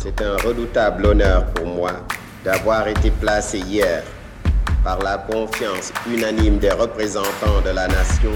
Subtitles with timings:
[0.00, 1.90] C'est un redoutable honneur pour moi
[2.44, 4.04] d'avoir été placé hier
[4.84, 8.30] par la confiance unanime des représentants de la nation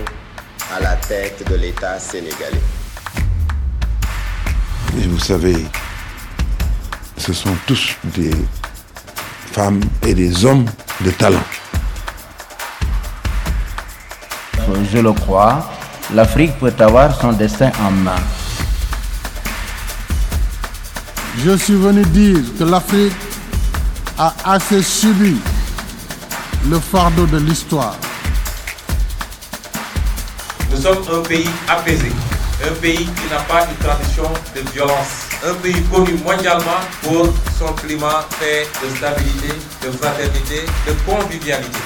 [0.75, 2.61] à la tête de l'État sénégalais.
[4.99, 5.65] Et vous savez,
[7.17, 8.35] ce sont tous des
[9.53, 10.67] femmes et des hommes
[11.01, 11.45] de talent.
[14.91, 15.71] Je le crois,
[16.13, 18.42] l'Afrique peut avoir son destin en main.
[21.39, 23.13] Je suis venu dire que l'Afrique
[24.19, 25.37] a assez subi
[26.69, 27.97] le fardeau de l'histoire.
[30.71, 32.13] Nous sommes un pays apaisé,
[32.63, 37.27] un pays qui n'a pas de tradition de violence, un pays connu mondialement pour
[37.59, 39.55] son climat fait de stabilité,
[39.87, 41.79] de fraternité, de convivialité.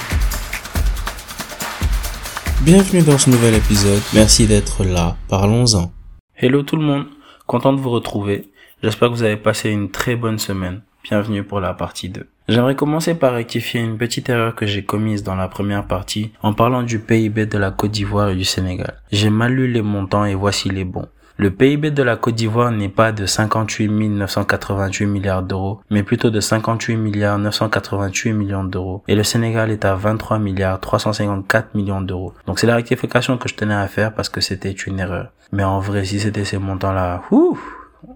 [2.61, 5.93] Bienvenue dans ce nouvel épisode, merci d'être là, parlons-en.
[6.35, 7.05] Hello tout le monde,
[7.45, 8.51] content de vous retrouver.
[8.83, 10.81] J'espère que vous avez passé une très bonne semaine.
[11.03, 12.27] Bienvenue pour la partie 2.
[12.47, 16.53] J'aimerais commencer par rectifier une petite erreur que j'ai commise dans la première partie en
[16.53, 19.01] parlant du PIB de la Côte d'Ivoire et du Sénégal.
[19.11, 21.07] J'ai mal lu les montants et voici les bons.
[21.37, 26.29] Le PIB de la Côte d'Ivoire n'est pas de 58 988 milliards d'euros, mais plutôt
[26.29, 29.03] de 58 milliards 988 millions d'euros.
[29.07, 32.35] Et le Sénégal est à 23 milliards 354 millions d'euros.
[32.45, 35.31] Donc c'est la rectification que je tenais à faire parce que c'était une erreur.
[35.51, 37.59] Mais en vrai, si c'était ces montants-là, ouf,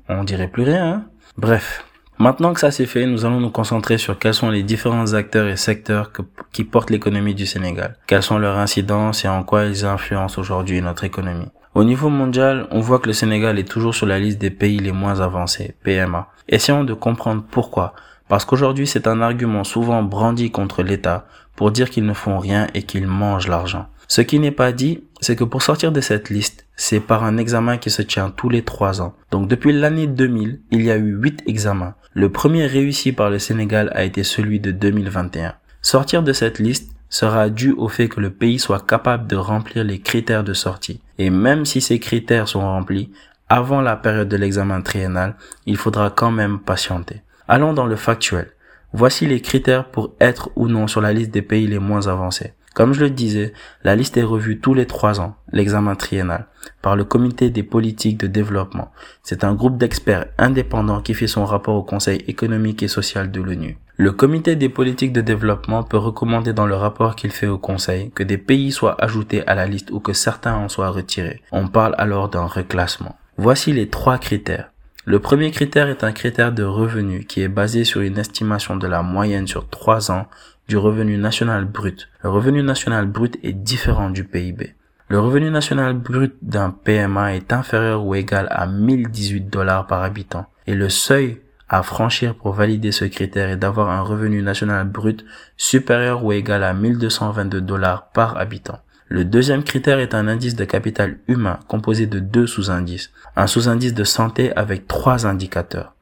[0.09, 0.87] on dirait plus rien.
[0.87, 1.05] Hein.
[1.37, 1.85] Bref,
[2.19, 5.47] Maintenant que ça c'est fait, nous allons nous concentrer sur quels sont les différents acteurs
[5.47, 6.11] et secteurs
[6.53, 10.83] qui portent l'économie du Sénégal, quelles sont leurs incidences et en quoi ils influencent aujourd'hui
[10.83, 11.47] notre économie.
[11.73, 14.77] Au niveau mondial, on voit que le Sénégal est toujours sur la liste des pays
[14.77, 16.27] les moins avancés, PMA.
[16.47, 17.95] Essayons de comprendre pourquoi.
[18.27, 22.67] Parce qu'aujourd'hui, c'est un argument souvent brandi contre l'État pour dire qu'ils ne font rien
[22.75, 23.87] et qu'ils mangent l'argent.
[24.07, 27.37] Ce qui n'est pas dit, c'est que pour sortir de cette liste, c'est par un
[27.37, 29.13] examen qui se tient tous les trois ans.
[29.31, 31.95] Donc depuis l'année 2000, il y a eu huit examens.
[32.13, 35.53] Le premier réussi par le Sénégal a été celui de 2021.
[35.81, 39.83] Sortir de cette liste sera dû au fait que le pays soit capable de remplir
[39.83, 41.01] les critères de sortie.
[41.17, 43.11] Et même si ces critères sont remplis,
[43.49, 45.35] avant la période de l'examen triennal,
[45.65, 47.21] il faudra quand même patienter.
[47.47, 48.51] Allons dans le factuel.
[48.93, 52.53] Voici les critères pour être ou non sur la liste des pays les moins avancés.
[52.73, 56.47] Comme je le disais, la liste est revue tous les trois ans, l'examen triennal,
[56.81, 58.91] par le comité des politiques de développement.
[59.23, 63.41] C'est un groupe d'experts indépendants qui fait son rapport au Conseil économique et social de
[63.41, 63.77] l'ONU.
[63.97, 68.09] Le comité des politiques de développement peut recommander dans le rapport qu'il fait au Conseil
[68.11, 71.41] que des pays soient ajoutés à la liste ou que certains en soient retirés.
[71.51, 73.17] On parle alors d'un reclassement.
[73.37, 74.70] Voici les trois critères.
[75.03, 78.85] Le premier critère est un critère de revenu qui est basé sur une estimation de
[78.85, 80.27] la moyenne sur trois ans
[80.67, 82.07] du revenu national brut.
[82.23, 84.75] Le revenu national brut est différent du PIB.
[85.07, 90.45] Le revenu national brut d'un PMA est inférieur ou égal à 1018 dollars par habitant
[90.67, 95.25] et le seuil à franchir pour valider ce critère est d'avoir un revenu national brut
[95.57, 98.79] supérieur ou égal à 1222 dollars par habitant.
[99.13, 103.11] Le deuxième critère est un indice de capital humain composé de deux sous-indices.
[103.35, 105.95] Un sous-indice de santé avec trois indicateurs.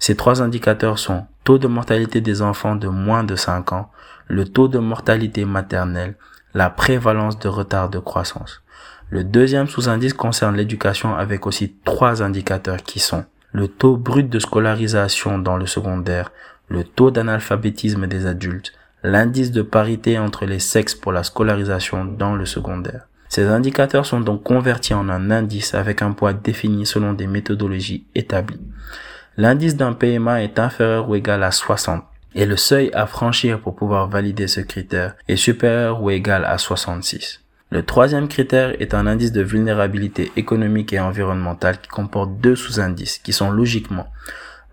[0.00, 3.92] Ces trois indicateurs sont taux de mortalité des enfants de moins de 5 ans,
[4.26, 6.16] le taux de mortalité maternelle,
[6.54, 8.64] la prévalence de retard de croissance.
[9.10, 14.40] Le deuxième sous-indice concerne l'éducation avec aussi trois indicateurs qui sont le taux brut de
[14.40, 16.32] scolarisation dans le secondaire,
[16.66, 18.72] le taux d'analphabétisme des adultes,
[19.06, 23.06] l'indice de parité entre les sexes pour la scolarisation dans le secondaire.
[23.28, 28.04] Ces indicateurs sont donc convertis en un indice avec un poids défini selon des méthodologies
[28.16, 28.60] établies.
[29.36, 32.02] L'indice d'un PMA est inférieur ou égal à 60
[32.34, 36.58] et le seuil à franchir pour pouvoir valider ce critère est supérieur ou égal à
[36.58, 37.42] 66.
[37.70, 43.18] Le troisième critère est un indice de vulnérabilité économique et environnementale qui comporte deux sous-indices
[43.18, 44.08] qui sont logiquement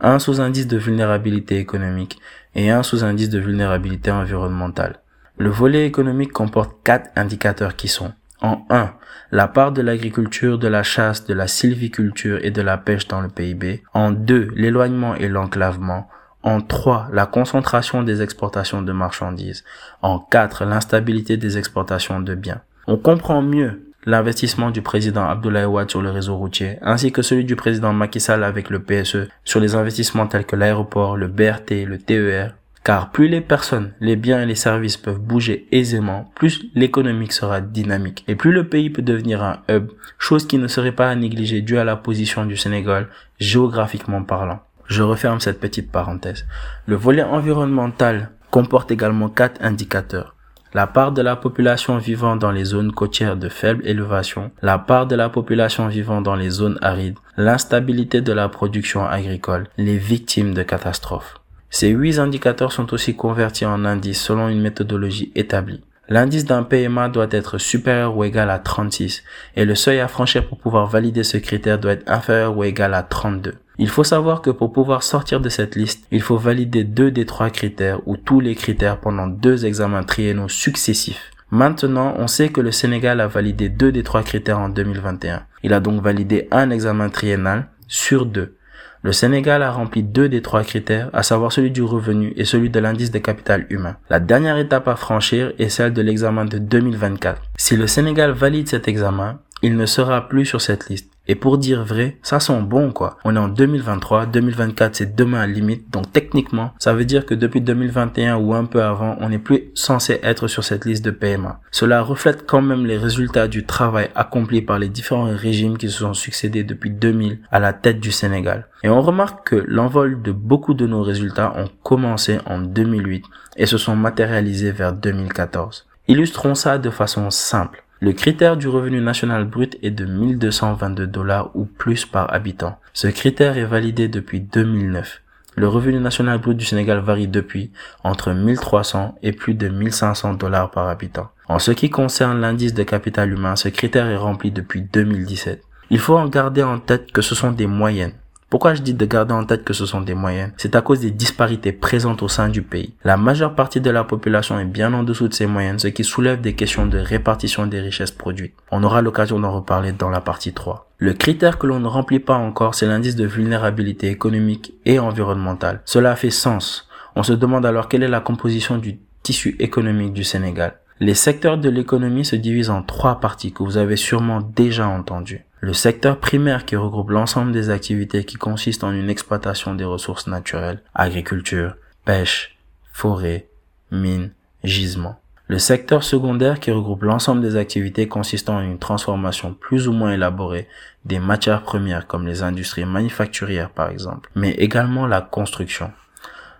[0.04, 2.20] un sous-indice de vulnérabilité économique
[2.56, 5.00] et un sous-indice de vulnérabilité environnementale.
[5.38, 8.94] Le volet économique comporte quatre indicateurs qui sont en 1.
[9.32, 13.22] La part de l'agriculture, de la chasse, de la sylviculture et de la pêche dans
[13.22, 13.82] le PIB.
[13.94, 14.50] En 2.
[14.56, 16.08] L'éloignement et l'enclavement.
[16.44, 17.08] En 3.
[17.14, 19.64] La concentration des exportations de marchandises.
[20.02, 20.66] En 4.
[20.66, 22.62] L'instabilité des exportations de biens.
[22.86, 27.46] On comprend mieux l'investissement du président Abdoulaye Wade sur le réseau routier, ainsi que celui
[27.46, 31.86] du président Macky Sall avec le PSE sur les investissements tels que l'aéroport, le BRT,
[31.86, 36.66] le TER, car plus les personnes, les biens et les services peuvent bouger aisément, plus
[36.76, 40.92] l'économie sera dynamique et plus le pays peut devenir un hub, chose qui ne serait
[40.92, 43.08] pas à négliger dû à la position du Sénégal
[43.40, 44.60] géographiquement parlant.
[44.88, 46.46] Je referme cette petite parenthèse.
[46.86, 50.36] Le volet environnemental comporte également quatre indicateurs.
[50.74, 55.06] La part de la population vivant dans les zones côtières de faible élévation, la part
[55.06, 60.54] de la population vivant dans les zones arides, l'instabilité de la production agricole, les victimes
[60.54, 61.36] de catastrophes.
[61.70, 65.82] Ces huit indicateurs sont aussi convertis en indices selon une méthodologie établie.
[66.10, 69.24] L'indice d'un PMA doit être supérieur ou égal à 36
[69.56, 72.94] et le seuil à franchir pour pouvoir valider ce critère doit être inférieur ou égal
[72.94, 73.54] à 32.
[73.78, 77.26] Il faut savoir que pour pouvoir sortir de cette liste, il faut valider deux des
[77.26, 81.32] trois critères ou tous les critères pendant deux examens triennaux successifs.
[81.50, 85.44] Maintenant, on sait que le Sénégal a validé deux des trois critères en 2021.
[85.64, 88.56] Il a donc validé un examen triennal sur deux.
[89.06, 92.70] Le Sénégal a rempli deux des trois critères, à savoir celui du revenu et celui
[92.70, 93.98] de l'indice de capital humain.
[94.10, 97.42] La dernière étape à franchir est celle de l'examen de 2024.
[97.58, 101.10] Si le Sénégal valide cet examen, il ne sera plus sur cette liste.
[101.26, 103.18] Et pour dire vrai, ça sent bon quoi.
[103.24, 105.90] On est en 2023, 2024 c'est demain à limite.
[105.90, 109.72] Donc techniquement, ça veut dire que depuis 2021 ou un peu avant, on n'est plus
[109.74, 111.62] censé être sur cette liste de PMA.
[111.72, 116.00] Cela reflète quand même les résultats du travail accompli par les différents régimes qui se
[116.00, 118.68] sont succédés depuis 2000 à la tête du Sénégal.
[118.84, 123.24] Et on remarque que l'envol de beaucoup de nos résultats ont commencé en 2008
[123.56, 125.88] et se sont matérialisés vers 2014.
[126.10, 127.83] Illustrons ça de façon simple.
[128.04, 132.78] Le critère du revenu national brut est de 1222 dollars ou plus par habitant.
[132.92, 135.22] Ce critère est validé depuis 2009.
[135.56, 137.72] Le revenu national brut du Sénégal varie depuis
[138.04, 141.30] entre 1300 et plus de 1500 dollars par habitant.
[141.48, 145.64] En ce qui concerne l'indice de capital humain, ce critère est rempli depuis 2017.
[145.90, 148.16] Il faut en garder en tête que ce sont des moyennes.
[148.54, 151.00] Pourquoi je dis de garder en tête que ce sont des moyennes C'est à cause
[151.00, 152.94] des disparités présentes au sein du pays.
[153.04, 156.04] La majeure partie de la population est bien en dessous de ces moyennes, ce qui
[156.04, 158.54] soulève des questions de répartition des richesses produites.
[158.70, 160.88] On aura l'occasion d'en reparler dans la partie 3.
[161.00, 165.82] Le critère que l'on ne remplit pas encore, c'est l'indice de vulnérabilité économique et environnementale.
[165.86, 166.88] Cela fait sens.
[167.16, 170.76] On se demande alors quelle est la composition du tissu économique du Sénégal.
[171.00, 175.44] Les secteurs de l'économie se divisent en trois parties que vous avez sûrement déjà entendues.
[175.64, 180.28] Le secteur primaire qui regroupe l'ensemble des activités qui consistent en une exploitation des ressources
[180.28, 182.58] naturelles, agriculture, pêche,
[182.92, 183.48] forêt,
[183.90, 184.34] mines,
[184.66, 185.22] gisements.
[185.48, 190.12] Le secteur secondaire qui regroupe l'ensemble des activités consistant en une transformation plus ou moins
[190.12, 190.68] élaborée
[191.06, 195.94] des matières premières comme les industries manufacturières par exemple, mais également la construction.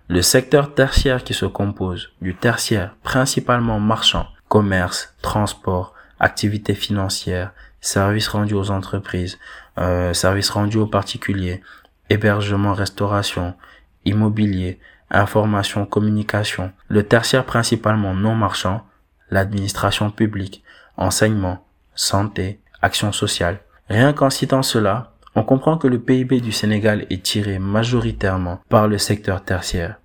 [0.08, 7.52] Le secteur tertiaire qui se compose du tertiaire principalement marchand, commerce, transport, activités financières,
[7.84, 9.38] services rendus aux entreprises,
[9.78, 11.60] euh, services rendus aux particuliers,
[12.08, 13.54] hébergement, restauration,
[14.04, 14.78] immobilier,
[15.10, 18.86] information, communication, le tertiaire principalement non marchand,
[19.30, 20.62] l'administration publique,
[20.96, 21.64] enseignement,
[21.94, 23.60] santé, action sociale.
[23.88, 28.88] Rien qu'en citant cela, on comprend que le PIB du Sénégal est tiré majoritairement par
[28.88, 29.96] le secteur tertiaire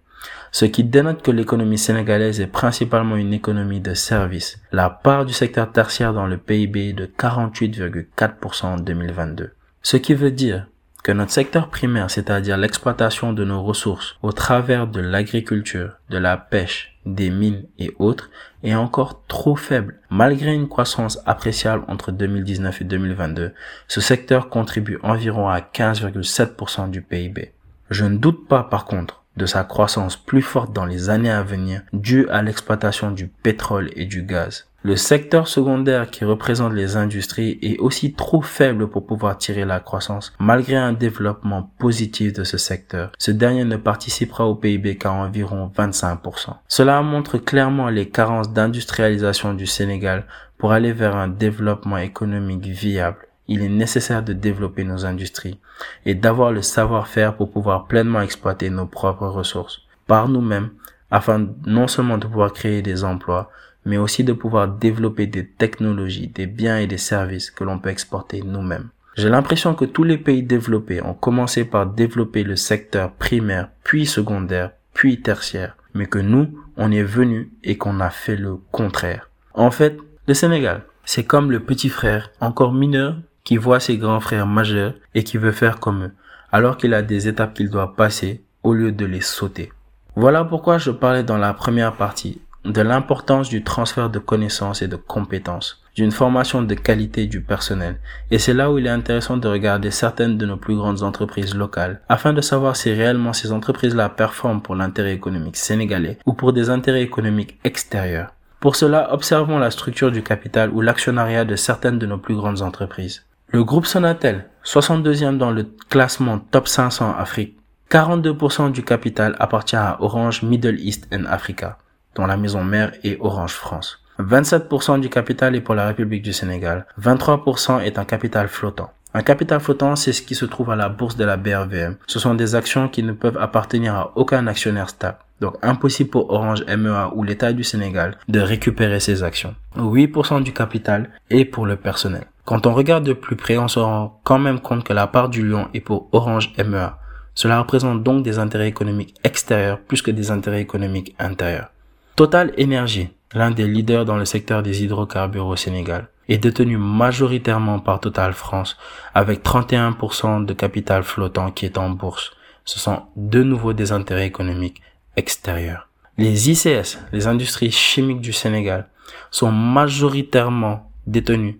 [0.52, 4.60] ce qui dénote que l'économie sénégalaise est principalement une économie de services.
[4.72, 9.52] La part du secteur tertiaire dans le PIB est de 48,4% en 2022.
[9.82, 10.68] Ce qui veut dire
[11.04, 16.38] que notre secteur primaire, c'est-à-dire l'exploitation de nos ressources au travers de l'agriculture, de la
[16.38, 18.30] pêche, des mines et autres,
[18.64, 20.00] est encore trop faible.
[20.10, 23.54] Malgré une croissance appréciable entre 2019 et 2022,
[23.88, 27.54] ce secteur contribue environ à 15,7% du PIB.
[27.90, 31.42] Je ne doute pas par contre de sa croissance plus forte dans les années à
[31.42, 34.66] venir due à l'exploitation du pétrole et du gaz.
[34.82, 39.82] Le secteur secondaire qui représente les industries est aussi trop faible pour pouvoir tirer la
[39.82, 43.12] croissance malgré un développement positif de ce secteur.
[43.18, 46.54] Ce dernier ne participera au PIB qu'à environ 25%.
[46.70, 50.26] Cela montre clairement les carences d'industrialisation du Sénégal
[50.58, 55.60] pour aller vers un développement économique viable il est nécessaire de développer nos industries
[56.06, 60.70] et d'avoir le savoir-faire pour pouvoir pleinement exploiter nos propres ressources par nous-mêmes
[61.12, 63.50] afin non seulement de pouvoir créer des emplois,
[63.86, 67.90] mais aussi de pouvoir développer des technologies, des biens et des services que l'on peut
[67.90, 68.90] exporter nous-mêmes.
[69.16, 74.06] J'ai l'impression que tous les pays développés ont commencé par développer le secteur primaire, puis
[74.06, 79.30] secondaire, puis tertiaire, mais que nous, on est venu et qu'on a fait le contraire.
[79.56, 84.20] En fait, le Sénégal, c'est comme le petit frère, encore mineur, qui voit ses grands
[84.20, 86.12] frères majeurs et qui veut faire comme eux,
[86.52, 89.72] alors qu'il a des étapes qu'il doit passer au lieu de les sauter.
[90.16, 94.88] Voilà pourquoi je parlais dans la première partie de l'importance du transfert de connaissances et
[94.88, 98.00] de compétences, d'une formation de qualité du personnel.
[98.32, 101.56] Et c'est là où il est intéressant de regarder certaines de nos plus grandes entreprises
[101.56, 106.52] locales, afin de savoir si réellement ces entreprises-là performent pour l'intérêt économique sénégalais ou pour
[106.52, 108.34] des intérêts économiques extérieurs.
[108.60, 112.62] Pour cela, observons la structure du capital ou l'actionnariat de certaines de nos plus grandes
[112.62, 113.26] entreprises.
[113.52, 117.58] Le groupe Sonatel, 62e dans le classement Top 500 Afrique.
[117.90, 121.80] 42% du capital appartient à Orange Middle East and Africa.
[122.14, 124.04] dont la maison mère est Orange France.
[124.20, 126.86] 27% du capital est pour la République du Sénégal.
[127.02, 128.92] 23% est un capital flottant.
[129.14, 131.96] Un capital flottant, c'est ce qui se trouve à la bourse de la BRVM.
[132.06, 135.18] Ce sont des actions qui ne peuvent appartenir à aucun actionnaire stable.
[135.42, 139.56] Donc impossible pour Orange MEA ou l'État du Sénégal de récupérer ces actions.
[139.78, 142.26] 8% du capital est pour le personnel.
[142.46, 145.30] Quand on regarde de plus près, on se rend quand même compte que la part
[145.30, 147.00] du lion est pour Orange MEA.
[147.34, 151.72] Cela représente donc des intérêts économiques extérieurs plus que des intérêts économiques intérieurs.
[152.16, 157.80] Total Energy, l'un des leaders dans le secteur des hydrocarbures au Sénégal, est détenu majoritairement
[157.80, 158.78] par Total France
[159.14, 162.32] avec 31% de capital flottant qui est en bourse.
[162.64, 164.82] Ce sont de nouveau des intérêts économiques
[165.18, 165.90] extérieurs.
[166.18, 168.88] Les ICS, les industries chimiques du Sénégal,
[169.32, 171.56] sont majoritairement détenus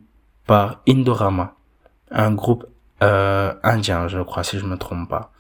[0.46, 1.56] par Indorama,
[2.12, 2.66] un groupe
[3.02, 5.32] euh, indien, je crois, si je me trompe pas.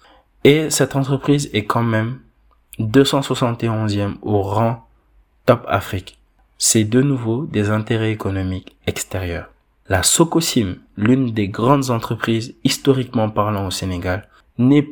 [0.43, 2.19] Et cette entreprise est quand même
[2.79, 4.87] 271e au rang
[5.45, 6.18] top Afrique
[6.59, 9.49] c'est de nouveau des intérêts économiques extérieurs.
[9.87, 14.87] La Socosim, l'une des grandes entreprises historiquement parlant au Sénégal, n'est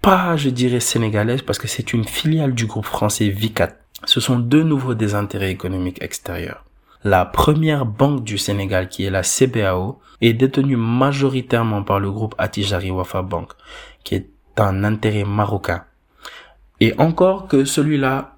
[0.00, 3.76] pas, je dirais, sénégalaise parce que c'est une filiale du groupe français Vicat.
[4.06, 6.64] Ce sont de nouveau des intérêts économiques extérieurs.
[7.04, 12.34] La première banque du Sénégal, qui est la CBAO, est détenue majoritairement par le groupe
[12.38, 13.52] Atijari Wafa Bank,
[14.02, 15.84] qui est un intérêt marocain.
[16.80, 18.36] Et encore que celui-là,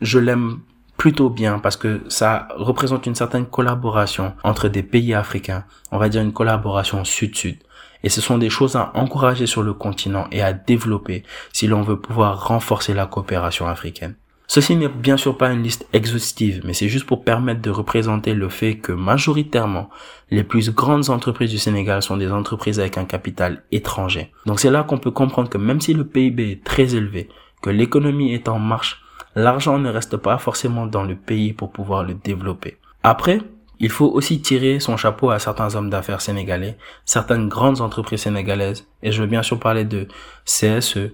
[0.00, 0.60] je l'aime
[1.00, 6.10] plutôt bien parce que ça représente une certaine collaboration entre des pays africains, on va
[6.10, 7.56] dire une collaboration sud-sud.
[8.04, 11.22] Et ce sont des choses à encourager sur le continent et à développer
[11.54, 14.14] si l'on veut pouvoir renforcer la coopération africaine.
[14.46, 18.34] Ceci n'est bien sûr pas une liste exhaustive, mais c'est juste pour permettre de représenter
[18.34, 19.88] le fait que majoritairement,
[20.30, 24.32] les plus grandes entreprises du Sénégal sont des entreprises avec un capital étranger.
[24.44, 27.30] Donc c'est là qu'on peut comprendre que même si le PIB est très élevé,
[27.62, 28.99] que l'économie est en marche,
[29.34, 32.78] l'argent ne reste pas forcément dans le pays pour pouvoir le développer.
[33.02, 33.40] Après,
[33.78, 38.86] il faut aussi tirer son chapeau à certains hommes d'affaires sénégalais, certaines grandes entreprises sénégalaises,
[39.02, 40.06] et je veux bien sûr parler de
[40.44, 41.12] CSE,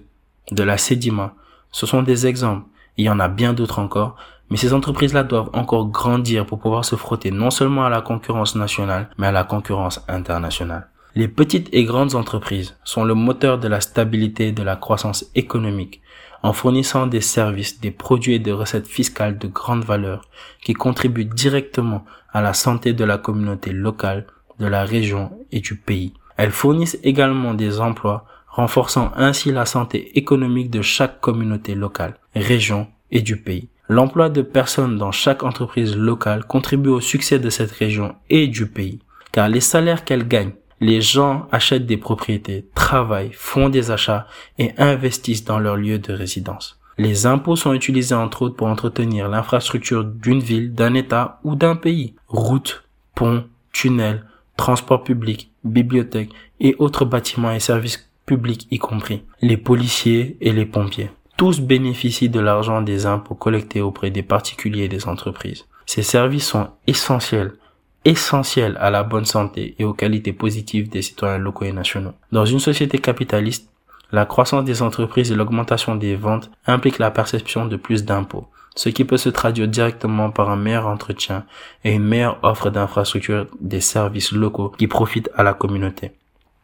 [0.51, 1.33] de la Sedima.
[1.71, 2.67] Ce sont des exemples.
[2.97, 4.17] Il y en a bien d'autres encore,
[4.49, 8.55] mais ces entreprises-là doivent encore grandir pour pouvoir se frotter non seulement à la concurrence
[8.55, 10.89] nationale, mais à la concurrence internationale.
[11.15, 15.25] Les petites et grandes entreprises sont le moteur de la stabilité et de la croissance
[15.35, 16.01] économique
[16.43, 20.21] en fournissant des services, des produits et des recettes fiscales de grande valeur
[20.61, 24.27] qui contribuent directement à la santé de la communauté locale,
[24.59, 26.13] de la région et du pays.
[26.37, 32.87] Elles fournissent également des emplois, renforçant ainsi la santé économique de chaque communauté locale, région
[33.11, 33.69] et du pays.
[33.89, 38.67] L'emploi de personnes dans chaque entreprise locale contribue au succès de cette région et du
[38.67, 38.99] pays,
[39.31, 44.71] car les salaires qu'elles gagnent les gens achètent des propriétés, travaillent, font des achats et
[44.77, 46.79] investissent dans leur lieu de résidence.
[46.97, 51.75] Les impôts sont utilisés entre autres pour entretenir l'infrastructure d'une ville, d'un État ou d'un
[51.75, 52.15] pays.
[52.27, 59.23] Routes, ponts, tunnels, transports publics, bibliothèques et autres bâtiments et services publics y compris.
[59.41, 61.11] Les policiers et les pompiers.
[61.37, 65.65] Tous bénéficient de l'argent des impôts collectés auprès des particuliers et des entreprises.
[65.85, 67.53] Ces services sont essentiels
[68.05, 72.13] essentiel à la bonne santé et aux qualités positives des citoyens locaux et nationaux.
[72.31, 73.69] Dans une société capitaliste,
[74.11, 78.89] la croissance des entreprises et l'augmentation des ventes impliquent la perception de plus d'impôts, ce
[78.89, 81.45] qui peut se traduire directement par un meilleur entretien
[81.83, 86.11] et une meilleure offre d'infrastructures des services locaux qui profitent à la communauté.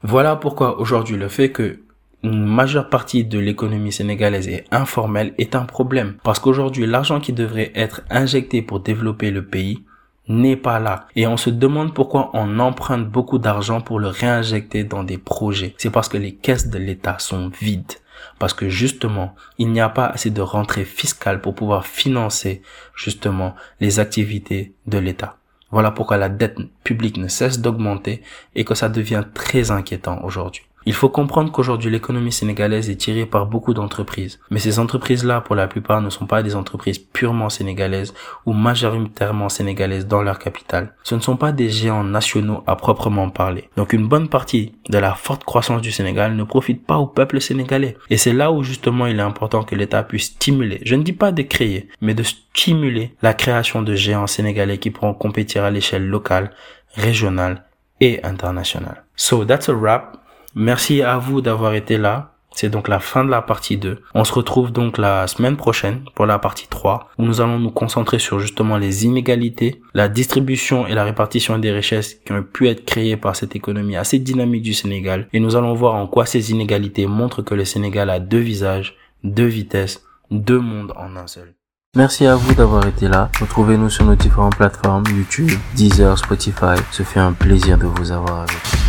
[0.04, 1.80] Voilà pourquoi aujourd'hui le fait que
[2.24, 6.16] une majeure partie de l'économie sénégalaise est informelle est un problème.
[6.24, 9.84] Parce qu'aujourd'hui, l'argent qui devrait être injecté pour développer le pays
[10.28, 11.08] n'est pas là.
[11.16, 15.76] Et on se demande pourquoi on emprunte beaucoup d'argent pour le réinjecter dans des projets.
[15.78, 17.94] C'est parce que les caisses de l'État sont vides.
[18.40, 22.62] Parce que justement, il n'y a pas assez de rentrée fiscale pour pouvoir financer
[22.96, 25.38] justement les activités de l'État.
[25.72, 28.22] Voilà pourquoi la dette publique ne cesse d'augmenter
[28.56, 30.64] et que ça devient très inquiétant aujourd'hui.
[30.86, 34.40] Il faut comprendre qu'aujourd'hui l'économie sénégalaise est tirée par beaucoup d'entreprises.
[34.50, 38.14] Mais ces entreprises-là, pour la plupart, ne sont pas des entreprises purement sénégalaises
[38.46, 40.94] ou majoritairement sénégalaises dans leur capitale.
[41.04, 43.70] Ce ne sont pas des géants nationaux à proprement parler.
[43.78, 47.40] Donc une bonne partie de la forte croissance du Sénégal ne profite pas au peuple
[47.40, 47.98] sénégalais.
[48.10, 51.14] Et c'est là où justement il est important que l'État puisse stimuler, je ne dis
[51.14, 55.72] pas de créer, mais de stimuler la création de géants sénégalais qui pourront compétir à
[55.72, 56.52] l'échelle locale,
[56.96, 57.64] régionale
[58.00, 59.04] et internationale.
[59.16, 60.23] So that's a wrap.
[60.56, 62.34] Merci à vous d'avoir été là.
[62.56, 64.00] C'est donc la fin de la partie 2.
[64.14, 67.72] On se retrouve donc la semaine prochaine pour la partie 3 où nous allons nous
[67.72, 72.68] concentrer sur justement les inégalités, la distribution et la répartition des richesses qui ont pu
[72.70, 76.28] être créées par cette économie assez dynamique du Sénégal et nous allons voir en quoi
[76.28, 81.26] ces inégalités montrent que le Sénégal a deux visages, deux vitesses, deux mondes en un
[81.26, 81.56] seul.
[81.96, 83.30] Merci à vous d'avoir été là.
[83.40, 86.76] Retrouvez-nous sur nos différentes plateformes YouTube, Deezer, Spotify.
[86.92, 88.83] Ce fait un plaisir de vous avoir avec nous.